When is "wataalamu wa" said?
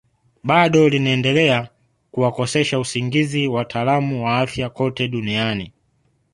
3.47-4.37